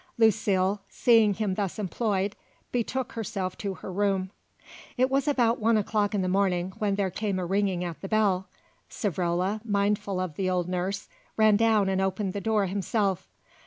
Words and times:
Lucile, 0.17 0.81
seeing 0.89 1.35
him 1.35 1.53
thus 1.53 1.77
employed, 1.77 2.35
betook 2.71 3.11
herself 3.11 3.55
to 3.55 3.75
her 3.75 3.91
room. 3.93 4.31
It 4.97 5.11
was 5.11 5.27
about 5.27 5.59
one 5.59 5.77
o'clock 5.77 6.15
in 6.15 6.23
the 6.23 6.27
morning 6.27 6.73
when 6.79 6.95
there 6.95 7.11
came 7.11 7.37
a 7.37 7.45
ringing 7.45 7.83
at 7.83 8.01
the 8.01 8.07
bell. 8.09 8.47
Savrola, 8.89 9.61
mindful 9.63 10.19
of 10.19 10.37
the 10.37 10.49
old 10.49 10.67
nurse, 10.67 11.07
ran 11.37 11.55
down 11.55 11.87
and 11.87 12.01
opened 12.01 12.33
the 12.33 12.41
door 12.41 12.65
himself. 12.65 13.27